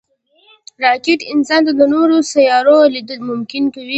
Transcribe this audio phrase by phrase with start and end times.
[0.83, 3.89] راکټ انسان ته د نورو سیارو لید ممکن کوي